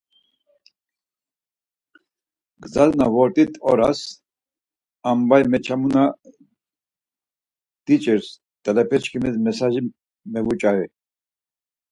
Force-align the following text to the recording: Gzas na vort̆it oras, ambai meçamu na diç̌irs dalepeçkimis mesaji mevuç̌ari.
Gzas 2.61 2.91
na 2.97 3.07
vort̆it 3.13 3.53
oras, 3.69 3.99
ambai 5.09 5.43
meçamu 5.51 5.87
na 5.95 6.03
diç̌irs 7.85 8.27
dalepeçkimis 8.63 9.35
mesaji 9.45 9.81
mevuç̌ari. 10.31 10.87